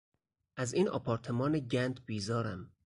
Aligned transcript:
از 0.55 0.73
این 0.73 0.89
آپارتمان 0.89 1.59
گند 1.59 2.05
بیزارم. 2.05 2.71